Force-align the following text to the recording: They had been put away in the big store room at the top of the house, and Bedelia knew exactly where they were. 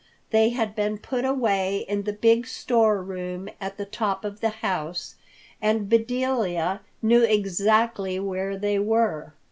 They 0.31 0.49
had 0.49 0.73
been 0.73 0.97
put 0.97 1.25
away 1.25 1.85
in 1.87 2.05
the 2.05 2.11
big 2.13 2.47
store 2.47 3.03
room 3.03 3.47
at 3.61 3.77
the 3.77 3.85
top 3.85 4.25
of 4.25 4.39
the 4.39 4.49
house, 4.49 5.13
and 5.61 5.87
Bedelia 5.87 6.81
knew 7.03 7.21
exactly 7.21 8.19
where 8.19 8.57
they 8.57 8.79
were. 8.79 9.35